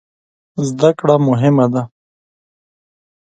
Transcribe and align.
زده 0.67 0.89
کړه 0.99 1.15
مهم 1.27 1.57
ده 1.73 1.83